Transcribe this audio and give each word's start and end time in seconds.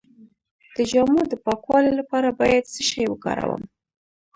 د 0.75 0.77
جامو 0.91 1.21
د 1.31 1.33
پاکوالي 1.45 1.91
لپاره 1.99 2.37
باید 2.39 2.63
څه 2.73 2.81
شی 2.89 3.03
وکاروم؟ 3.09 3.63